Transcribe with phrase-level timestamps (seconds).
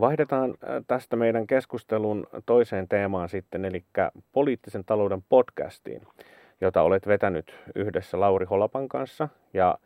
[0.00, 0.54] Vaihdetaan
[0.86, 3.84] tästä meidän keskustelun toiseen teemaan sitten, eli
[4.32, 6.02] poliittisen talouden podcastiin,
[6.60, 9.78] jota olet vetänyt yhdessä Lauri Holapan kanssa ja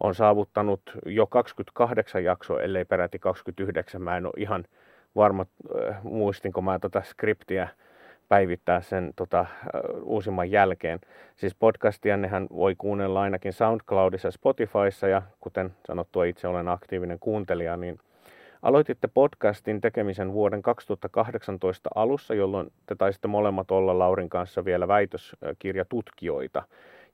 [0.00, 4.02] on saavuttanut jo 28 jaksoa, ellei peräti 29.
[4.02, 4.64] Mä en ole ihan
[5.16, 5.46] varma,
[6.02, 7.68] muistinko mä tota skriptiä
[8.28, 9.46] päivittää sen tota,
[10.02, 11.00] uusimman jälkeen.
[11.36, 17.18] Siis podcastia nehän voi kuunnella ainakin SoundCloudissa ja Spotifyssa ja kuten sanottua itse olen aktiivinen
[17.18, 17.98] kuuntelija, niin
[18.62, 26.62] aloititte podcastin tekemisen vuoden 2018 alussa, jolloin te taisitte molemmat olla Laurin kanssa vielä väitöskirjatutkijoita.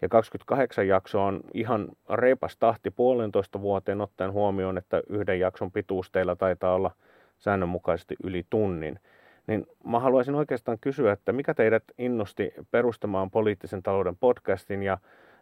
[0.03, 6.11] Ja 28 jaksoa on ihan reipas tahti puolentoista vuoteen ottaen huomioon, että yhden jakson pituus
[6.11, 6.91] teillä taitaa olla
[7.39, 9.01] säännönmukaisesti yli tunnin.
[9.47, 14.99] Niin mä haluaisin oikeastaan kysyä, että mikä teidät innosti perustamaan poliittisen talouden podcastin ja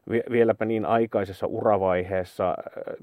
[0.08, 2.54] vieläpä niin aikaisessa uravaiheessa,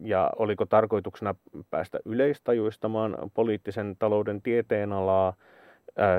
[0.01, 1.35] ja oliko tarkoituksena
[1.69, 5.33] päästä yleistajuistamaan poliittisen talouden tieteenalaa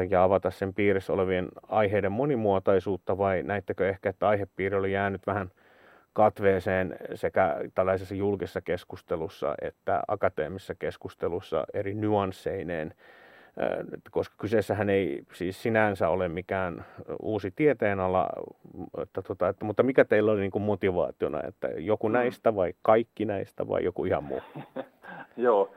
[0.08, 5.50] ja avata sen piirissä olevien aiheiden monimuotoisuutta, vai näittekö ehkä, että aihepiiri oli jäänyt vähän
[6.12, 12.94] katveeseen sekä tällaisessa julkisessa keskustelussa että akateemisessa keskustelussa eri nyansseineen,
[14.10, 16.84] koska kyseessähän ei siis sinänsä ole mikään
[17.22, 18.28] uusi tieteenala,
[19.02, 22.12] että, tota, että, mutta mikä teillä oli niin kuin motivaationa, että joku mm.
[22.12, 24.42] näistä vai kaikki näistä vai joku ihan muu?
[25.36, 25.74] Joo,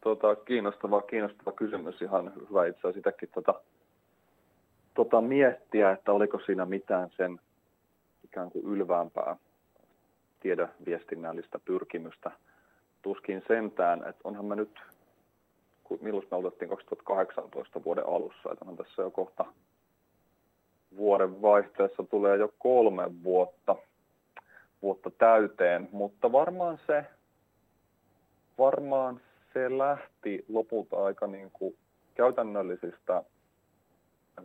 [0.00, 3.54] tota, kiinnostava, kiinnostava kysymys, ihan hyvä itse asiassa sitäkin tota,
[4.94, 7.40] tota, miettiä, että oliko siinä mitään sen
[8.24, 9.36] ikään kuin ylväämpää
[10.40, 12.30] tiedeviestinnällistä pyrkimystä.
[13.02, 14.80] Tuskin sentään, että onhan me nyt,
[16.00, 19.44] milloin me aloitettiin 2018 vuoden alussa, että on tässä jo kohta
[20.96, 23.76] vuoden vaihteessa tulee jo kolme vuotta,
[24.82, 27.04] vuotta täyteen, mutta varmaan se,
[28.58, 29.20] varmaan
[29.52, 31.76] se lähti lopulta aika niin kuin
[32.14, 33.22] käytännöllisistä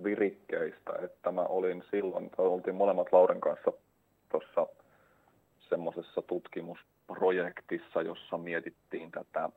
[0.04, 3.74] virikkeistä, että mä olin silloin, oltiin molemmat Lauren kanssa
[4.30, 4.68] tuossa
[5.70, 9.50] semmoisessa tutkimusprojektissa, jossa mietittiin tätä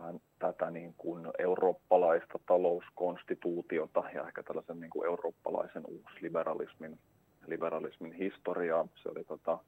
[0.00, 6.98] vähän tätä niin kuin eurooppalaista talouskonstituutiota ja ehkä tällaisen niin kuin eurooppalaisen uusliberalismin
[7.46, 8.88] liberalismin historiaa.
[9.02, 9.58] Se oli tota,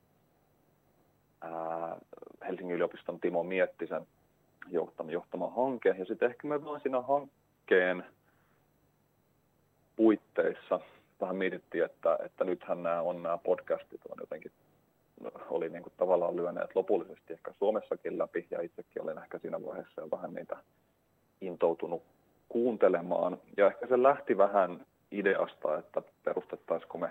[1.40, 1.96] ää,
[2.46, 4.06] Helsingin yliopiston Timo Miettisen
[4.68, 5.94] johtama, johtama hanke.
[5.98, 8.04] Ja sitten ehkä me vaan siinä hankkeen
[9.96, 10.80] puitteissa
[11.20, 14.52] vähän mietittiin, että, että nythän nämä on nämä podcastit on jotenkin
[15.50, 20.00] oli niin kuin tavallaan lyöneet lopullisesti ehkä Suomessakin läpi, ja itsekin olen ehkä siinä vaiheessa
[20.00, 20.56] jo vähän niitä
[21.40, 22.02] intoutunut
[22.48, 23.38] kuuntelemaan.
[23.56, 27.10] Ja ehkä se lähti vähän ideasta, että perustettaisiko me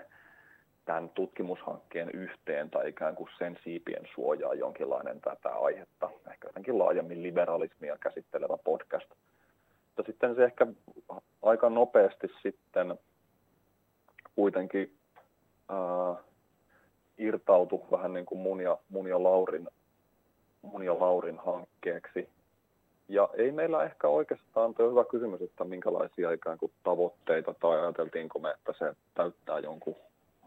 [0.84, 7.22] tämän tutkimushankkeen yhteen tai ikään kuin sen siipien suojaa jonkinlainen tätä aihetta, ehkä jotenkin laajemmin
[7.22, 9.08] liberalismia käsittelevä podcast.
[9.86, 10.66] Mutta sitten se ehkä
[11.42, 12.98] aika nopeasti sitten
[14.34, 14.96] kuitenkin
[15.70, 16.24] äh,
[17.20, 19.68] irtautu vähän niin kuin mun ja, mun ja, Laurin,
[20.62, 22.28] mun ja Laurin hankkeeksi.
[23.08, 28.38] Ja ei meillä ehkä oikeastaan, tuo hyvä kysymys, että minkälaisia ikään kuin tavoitteita tai ajateltiinko
[28.38, 29.96] me, että se täyttää jonkun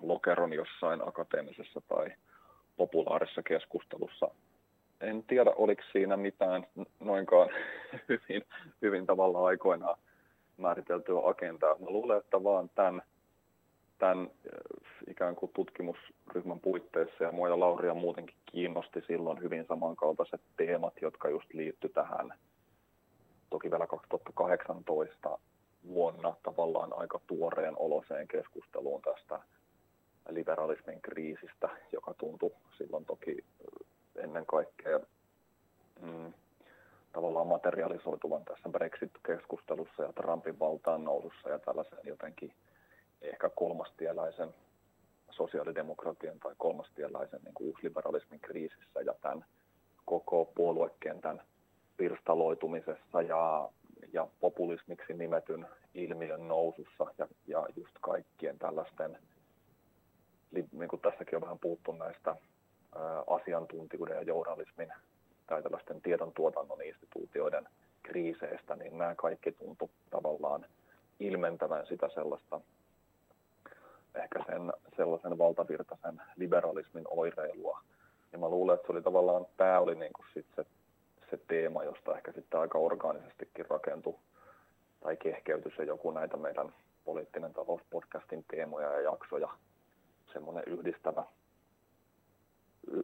[0.01, 2.11] lokeron jossain akateemisessa tai
[2.77, 4.27] populaarisessa keskustelussa.
[5.01, 6.67] En tiedä, oliko siinä mitään
[6.99, 7.49] noinkaan
[8.09, 8.45] hyvin,
[8.81, 9.97] hyvin tavalla aikoinaan
[10.57, 11.75] määriteltyä agendaa.
[11.79, 13.01] Mä luulen, että vaan tämän
[14.03, 14.29] tämän äh,
[15.07, 21.29] ikään kuin tutkimusryhmän puitteissa ja mua ja Lauria muutenkin kiinnosti silloin hyvin samankaltaiset teemat, jotka
[21.29, 22.33] just liitty tähän
[23.49, 25.39] toki vielä 2018
[25.87, 29.39] vuonna tavallaan aika tuoreen oloseen keskusteluun tästä
[30.29, 33.45] liberalismin kriisistä, joka tuntui silloin toki
[34.15, 34.99] ennen kaikkea
[36.01, 36.33] mm,
[37.13, 42.53] tavallaan materialisoituvan tässä Brexit-keskustelussa ja Trumpin valtaan nousussa ja tällaisen jotenkin
[43.23, 44.53] ehkä kolmastieläisen
[45.31, 49.45] sosiaalidemokratian tai kolmastieläisen niin kuin uusliberalismin kriisissä ja tämän
[50.05, 51.41] koko puoluekentän
[51.97, 53.69] pirstaloitumisessa ja,
[54.13, 59.17] ja populismiksi nimetyn ilmiön nousussa ja, ja just kaikkien tällaisten,
[60.51, 62.35] niin kuin tässäkin on vähän puuttu näistä ä,
[63.27, 64.93] asiantuntijuuden ja journalismin
[65.47, 67.67] tai tällaisten tiedon tuotannon instituutioiden
[68.03, 70.65] kriiseistä, niin nämä kaikki tuntu tavallaan
[71.19, 72.61] ilmentävän sitä sellaista
[74.15, 77.81] ehkä sen sellaisen valtavirtaisen liberalismin oireilua.
[78.31, 80.65] Ja mä luulen, että se oli tavallaan, tämä oli niin kuin sit se,
[81.29, 84.15] se teema, josta ehkä sitten aika orgaanisestikin rakentui
[84.99, 86.73] tai kehkeytyi se joku näitä meidän
[87.05, 89.49] poliittinen talouspodcastin teemoja ja jaksoja,
[90.33, 91.23] semmoinen yhdistävä,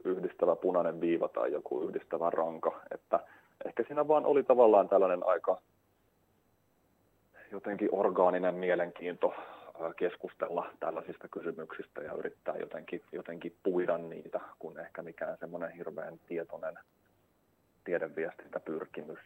[0.04, 3.20] yhdistävä punainen viiva tai joku yhdistävä ranka, että
[3.66, 5.62] ehkä siinä vaan oli tavallaan tällainen aika
[7.52, 9.34] jotenkin orgaaninen mielenkiinto
[9.98, 16.80] keskustella tällaisista kysymyksistä ja yrittää jotenkin, jotenkin puida niitä, kun ehkä mikään semmoinen hirveän tietoinen
[17.84, 19.20] tiedeviestintäpyrkimys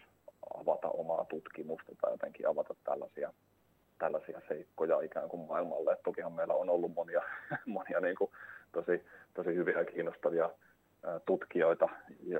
[0.59, 3.33] avata omaa tutkimusta tai jotenkin avata tällaisia,
[3.99, 5.91] tällaisia seikkoja ikään kuin maailmalle.
[5.91, 7.21] Et tokihan meillä on ollut monia,
[7.65, 8.31] monia niin kuin
[8.71, 10.49] tosi, tosi hyviä ja kiinnostavia
[11.25, 11.89] tutkijoita,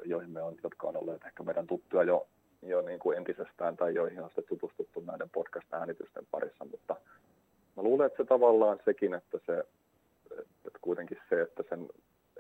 [0.06, 2.27] joihin me on, jotka on olleet ehkä meidän tuttuja jo,
[2.62, 6.95] jo niin kuin entisestään tai joihin on sitten tutustuttu näiden podcast-äänitysten parissa, mutta
[7.75, 9.63] mä luulen, että se tavallaan sekin, että se,
[10.67, 11.89] että kuitenkin se, että sen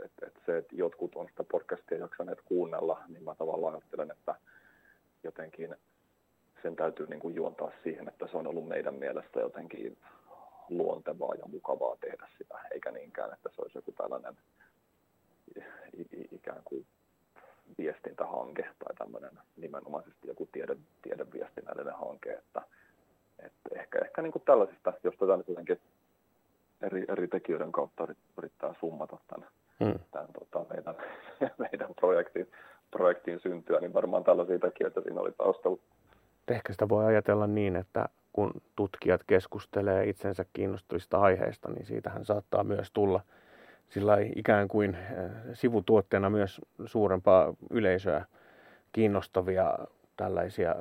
[0.05, 4.35] että, että se, että jotkut on sitä podcastia jaksaneet kuunnella, niin mä tavallaan ajattelen, että
[5.23, 5.75] jotenkin
[6.61, 9.97] sen täytyy niin kuin juontaa siihen, että se on ollut meidän mielestä jotenkin
[10.69, 14.37] luontevaa ja mukavaa tehdä sitä, eikä niinkään, että se olisi joku tällainen
[16.31, 16.85] ikään kuin
[17.77, 22.61] viestintähanke tai tämmöinen nimenomaisesti joku tiede, tiedeviestinnällinen hanke, että,
[24.13, 25.79] ehkä, niin kuin tällaisista, jos tätä nyt jotenkin
[26.81, 28.07] eri, eri tekijöiden kautta
[28.37, 29.49] yrittää summata tämän,
[29.83, 29.99] hmm.
[30.11, 30.95] tämän tota, meidän,
[31.69, 32.47] meidän projektin,
[32.91, 35.77] projektin syntyä, niin varmaan tällaisia tekijöitä siinä oli taustalla.
[36.47, 42.63] Ehkä sitä voi ajatella niin, että kun tutkijat keskustelee itsensä kiinnostavista aiheista, niin siitähän saattaa
[42.63, 43.21] myös tulla
[43.89, 48.25] sillä ikään kuin eh, sivutuotteena myös suurempaa yleisöä
[48.91, 49.77] kiinnostavia
[50.17, 50.75] tällaisia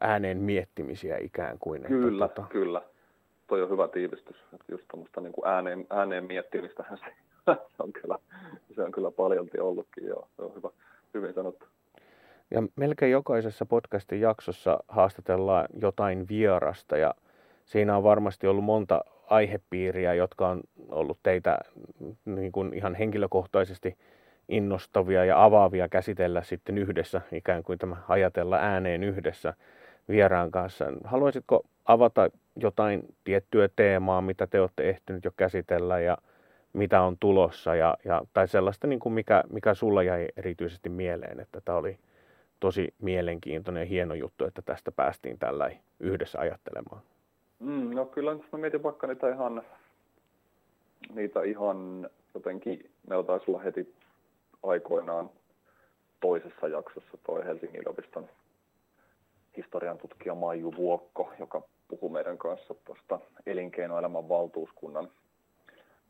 [0.00, 1.82] ääneen miettimisiä ikään kuin.
[1.82, 2.48] Kyllä, että, tota...
[2.48, 2.82] kyllä.
[3.46, 4.36] Toi on hyvä tiivistys.
[4.52, 7.12] Että just tuommoista niin ääneen, ääneen miettimistä se, se,
[7.84, 8.18] on kyllä,
[8.74, 10.06] se on kyllä paljolti ollutkin.
[10.06, 10.28] Joo.
[10.36, 10.68] Se on hyvä,
[11.14, 11.66] hyvin sanottu.
[12.50, 17.14] Ja melkein jokaisessa podcastin jaksossa haastatellaan jotain vierasta ja
[17.64, 21.58] siinä on varmasti ollut monta aihepiiriä, jotka on ollut teitä
[22.24, 23.96] niin kuin ihan henkilökohtaisesti
[24.48, 29.54] innostavia ja avaavia käsitellä sitten yhdessä, ikään kuin tämä ajatella ääneen yhdessä
[30.08, 30.84] vieraan kanssa.
[31.04, 36.18] Haluaisitko avata jotain tiettyä teemaa, mitä te olette ehtinyt jo käsitellä ja
[36.72, 41.40] mitä on tulossa, ja, ja, tai sellaista, niin kuin mikä, mikä sulla jäi erityisesti mieleen,
[41.40, 41.98] että tämä oli
[42.60, 47.02] tosi mielenkiintoinen ja hieno juttu, että tästä päästiin tällä yhdessä ajattelemaan.
[47.60, 49.62] Mm, no kyllä, jos mä mietin vaikka niitä ihan,
[51.14, 53.94] niitä ihan jotenkin, meillä taisi olla heti
[54.62, 55.30] aikoinaan
[56.20, 58.28] toisessa jaksossa toi Helsingin yliopiston
[59.56, 65.10] historian tutkija Maiju Vuokko, joka puhui meidän kanssa tuosta elinkeinoelämän valtuuskunnan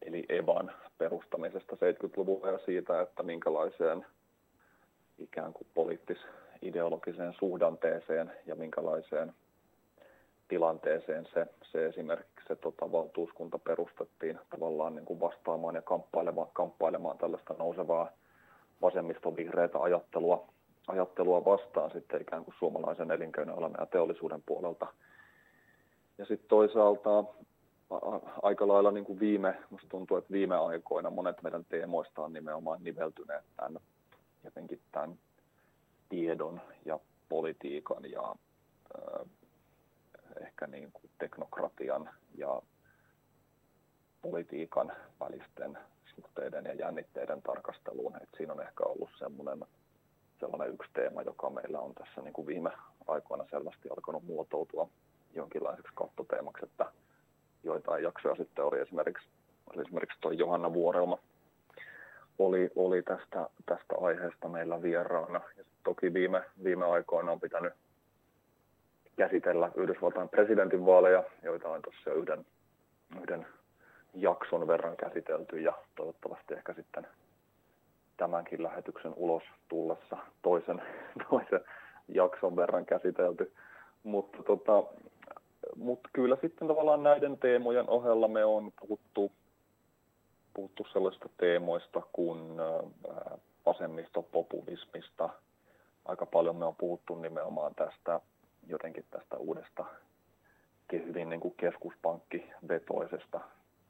[0.02, 4.06] eli EVAN perustamisesta 70-luvulla ja siitä, että minkälaiseen
[5.18, 9.32] ikään kuin poliittis-ideologiseen suhdanteeseen ja minkälaiseen
[10.48, 17.18] tilanteeseen se, se esimerkiksi se tota, valtuuskunta perustettiin tavallaan niin kuin vastaamaan ja kamppailemaan, kamppailemaan
[17.18, 18.10] tällaista nousevaa
[18.82, 20.48] vasemmistovihreitä ajattelua,
[20.88, 24.86] ajattelua vastaan sitten ikään kuin suomalaisen elinkeinoelämän ja teollisuuden puolelta.
[26.18, 27.24] Ja sitten toisaalta
[28.42, 32.84] aika lailla niin kuin viime, musta tuntuu, että viime aikoina monet meidän teemoista on nimenomaan
[32.84, 33.80] niveltyneet tämän,
[34.44, 35.18] jotenkin tämän
[36.08, 38.34] tiedon ja politiikan ja
[38.98, 39.26] äh,
[40.40, 42.62] ehkä niin kuin teknokratian ja
[44.22, 45.78] politiikan välisten
[46.20, 48.16] suhteiden ja jännitteiden tarkasteluun.
[48.16, 49.64] Et siinä on ehkä ollut semmoinen,
[50.40, 52.70] sellainen yksi teema, joka meillä on tässä niin kuin viime
[53.06, 54.88] aikoina selvästi alkanut muotoutua
[55.34, 56.86] jonkinlaiseksi kattoteemaksi, että
[57.64, 59.28] joitain jaksoja sitten oli esimerkiksi,
[59.74, 61.18] oli esimerkiksi tuo Johanna Vuorelma
[62.38, 65.40] oli, oli tästä, tästä aiheesta meillä vieraana.
[65.56, 67.72] Ja toki viime, viime aikoina on pitänyt
[69.16, 72.46] käsitellä Yhdysvaltain presidentinvaaleja, joita on tuossa yhden,
[73.22, 73.46] yhden
[74.20, 77.06] jakson verran käsitelty ja toivottavasti ehkä sitten
[78.16, 80.82] tämänkin lähetyksen ulos tullessa toisen,
[81.30, 81.60] toisen
[82.08, 83.52] jakson verran käsitelty.
[84.02, 84.84] Mutta tota,
[85.76, 89.32] mut kyllä sitten tavallaan näiden teemojen ohella me on puhuttu,
[90.54, 92.38] puhuttu sellaisista teemoista kuin
[93.66, 95.28] vasemmistopopulismista.
[96.04, 98.20] Aika paljon me on puhuttu nimenomaan tästä
[98.66, 99.84] jotenkin tästä uudesta
[100.92, 103.40] hyvin niin keskuspankkivetoisesta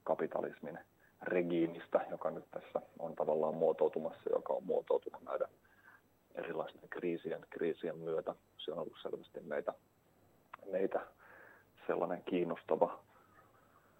[0.04, 0.78] kapitalismin
[1.22, 5.48] regiimistä, joka nyt tässä on tavallaan muotoutumassa, joka on muotoutunut näiden
[6.34, 8.34] erilaisten kriisien, kriisien myötä.
[8.58, 9.72] Se on ollut selvästi meitä,
[10.72, 11.00] meitä
[11.86, 12.98] sellainen kiinnostava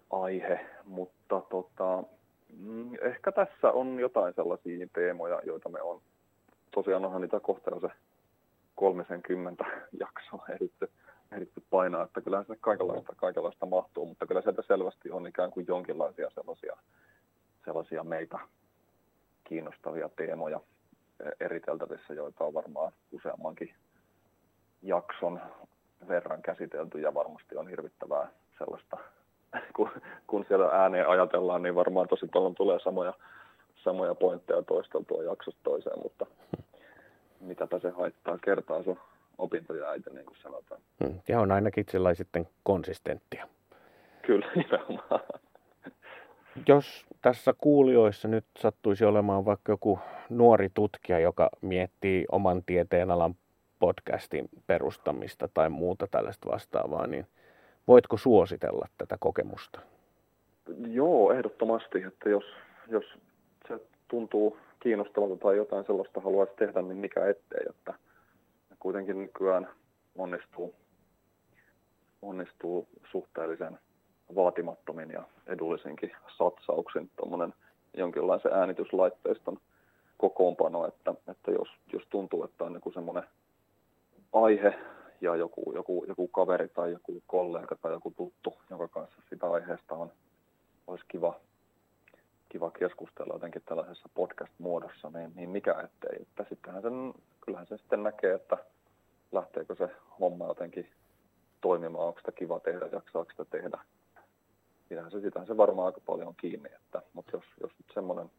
[0.09, 2.03] aihe, mutta tota,
[2.57, 6.01] mm, ehkä tässä on jotain sellaisia teemoja, joita me on,
[6.71, 7.87] tosiaan onhan niitä kohta se
[8.75, 9.65] 30
[9.99, 10.91] jaksoa ehditty,
[11.31, 15.65] ehditty painaa, että kyllä sinne kaikenlaista, kaikenlaista mahtuu, mutta kyllä sieltä selvästi on ikään kuin
[15.67, 16.77] jonkinlaisia sellaisia,
[17.65, 18.39] sellaisia meitä
[19.43, 20.59] kiinnostavia teemoja
[21.39, 23.73] eriteltävissä, joita on varmaan useammankin
[24.81, 25.41] jakson
[26.07, 28.97] verran käsitelty ja varmasti on hirvittävää sellaista,
[29.75, 29.89] kun,
[30.27, 33.13] kun siellä ääneen ajatellaan, niin varmaan tosi paljon tulee samoja,
[33.75, 36.25] samoja pointteja toisteltua jaksosta toiseen, mutta
[37.39, 38.99] mitäpä se haittaa, kertaa sun
[39.39, 40.81] opintoja äiti, niin kuin sanotaan.
[41.03, 43.47] Hmm, ja on ainakin sillä sitten konsistenttia.
[44.21, 45.21] Kyllä, nimenomaan.
[46.67, 53.35] Jos tässä kuulijoissa nyt sattuisi olemaan vaikka joku nuori tutkija, joka miettii oman tieteenalan
[53.79, 57.27] podcastin perustamista tai muuta tällaista vastaavaa, niin
[57.87, 59.79] voitko suositella tätä kokemusta?
[60.87, 62.43] Joo, ehdottomasti, että jos,
[62.87, 63.03] jos
[63.67, 67.93] se tuntuu kiinnostavalta tai jotain sellaista haluaisi tehdä, niin mikä ettei, että
[68.79, 69.69] kuitenkin nykyään
[70.15, 70.75] onnistuu,
[72.21, 73.79] onnistuu suhteellisen
[74.35, 77.53] vaatimattomin ja edullisinkin satsauksin tuommoinen
[77.93, 79.57] jonkinlaisen äänityslaitteiston
[80.17, 83.23] kokoonpano, että, että jos, jos tuntuu, että on joku semmoinen
[84.33, 84.79] aihe
[85.21, 89.95] ja joku, joku, joku kaveri tai joku kollega tai joku tuttu, jonka kanssa sitä aiheesta
[89.95, 90.11] on,
[90.87, 91.39] olisi kiva,
[92.49, 96.21] kiva keskustella jotenkin tällaisessa podcast-muodossa, niin, niin mikä ettei.
[96.21, 98.57] Että sittenhän sen, kyllähän se sitten näkee, että
[99.31, 100.89] lähteekö se homma jotenkin
[101.61, 103.79] toimimaan, onko sitä kiva tehdä, jaksaako sitä tehdä.
[104.89, 108.31] Sitähän se, sitähän se varmaan aika paljon on kiinni, että, mutta jos, jos nyt semmoinen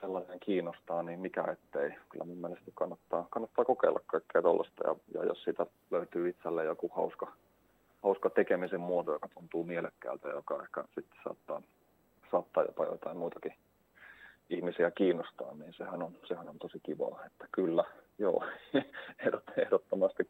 [0.00, 1.90] sellainen kiinnostaa, niin mikä ettei.
[2.08, 6.90] Kyllä mun mielestä kannattaa, kannattaa kokeilla kaikkea tuollaista ja, ja jos siitä löytyy itselle joku
[6.96, 7.32] hauska,
[8.02, 11.62] hauska tekemisen muoto, joka tuntuu mielekkäältä ja joka ehkä sitten saattaa,
[12.30, 13.54] saattaa jopa jotain muitakin
[14.50, 17.24] ihmisiä kiinnostaa, niin sehän on, sehän on tosi kivaa.
[17.26, 17.84] Että kyllä,
[18.18, 18.44] joo,
[19.62, 20.28] ehdottomasti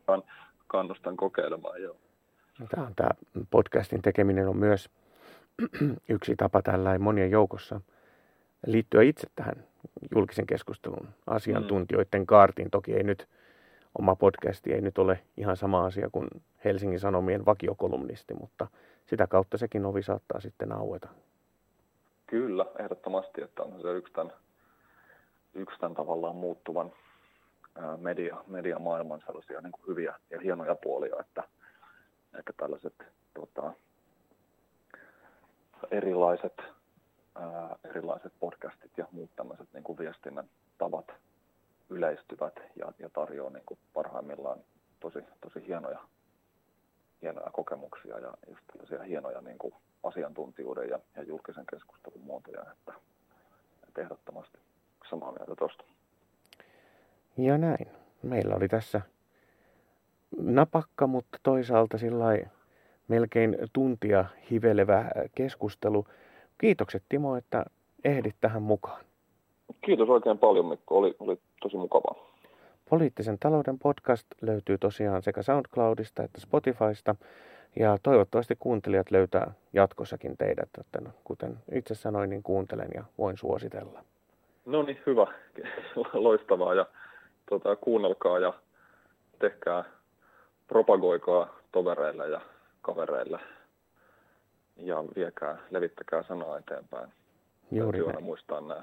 [0.66, 1.97] kannustan kokeilemaan, joo.
[2.59, 3.11] No, tämä, on, tämä
[3.50, 4.90] podcastin tekeminen on myös
[6.09, 7.80] yksi tapa tällä monien joukossa
[8.66, 9.64] liittyä itse tähän
[10.14, 12.71] julkisen keskustelun asiantuntijoiden kaartiin.
[12.71, 13.28] Toki ei nyt,
[13.99, 16.28] oma podcasti ei nyt ole ihan sama asia kuin
[16.64, 18.66] Helsingin Sanomien vakiokolumnisti, mutta
[19.07, 21.09] sitä kautta sekin ovi saattaa sitten aueta.
[22.26, 24.33] Kyllä, ehdottomasti, että on se yksi tämän,
[25.54, 26.92] yksi tämän tavallaan muuttuvan
[27.97, 31.42] media, mediamaailman sellaisia niin kuin hyviä ja hienoja puolia, että,
[32.38, 32.95] että tällaiset
[33.35, 33.73] tota,
[35.90, 36.62] erilaiset
[37.34, 41.06] ää, erilaiset podcastit ja muut tämmöiset niin kuin viestinnän tavat
[41.90, 44.58] yleistyvät ja, ja tarjoaa niin kuin parhaimmillaan
[45.00, 46.00] tosi, tosi hienoja,
[47.22, 48.62] hienoja kokemuksia ja just
[49.06, 52.92] hienoja niin kuin asiantuntijuuden ja, ja julkisen keskustelun muotoja, että,
[53.88, 54.58] että ehdottomasti
[55.10, 55.84] samaa mieltä tuosta.
[57.37, 57.88] Ja näin.
[58.22, 59.00] Meillä oli tässä
[60.38, 62.25] napakka, mutta toisaalta sillä
[63.10, 66.04] melkein tuntia hivelevä keskustelu.
[66.58, 67.64] Kiitokset Timo, että
[68.04, 69.04] ehdit tähän mukaan.
[69.80, 72.30] Kiitos oikein paljon Mikko, oli, oli tosi mukavaa.
[72.90, 77.14] Poliittisen talouden podcast löytyy tosiaan sekä SoundCloudista että Spotifysta.
[77.76, 84.04] Ja toivottavasti kuuntelijat löytää jatkossakin teidät, että kuten itse sanoin, niin kuuntelen ja voin suositella.
[84.66, 85.26] No niin, hyvä.
[86.12, 86.86] Loistavaa ja
[87.48, 88.54] tuota, kuunnelkaa ja
[89.38, 89.84] tehkää,
[90.68, 92.40] propagoikaa tovereille ja
[92.82, 93.40] kavereille
[94.76, 97.12] ja viekää, levittäkää sanaa eteenpäin.
[97.70, 98.82] Juuri Täytyy aina muistaa nämä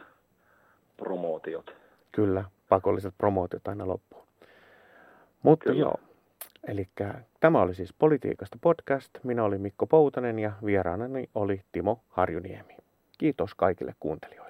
[0.97, 1.75] promootiot.
[2.11, 4.27] Kyllä, pakolliset promootiot aina loppuun.
[5.43, 5.79] Mutta Kyllä.
[5.79, 5.95] joo,
[6.67, 6.87] eli
[7.39, 9.11] tämä oli siis Politiikasta podcast.
[9.23, 12.77] Minä olin Mikko Poutanen ja vieraanani oli Timo Harjuniemi.
[13.17, 14.46] Kiitos kaikille kuuntelijoille.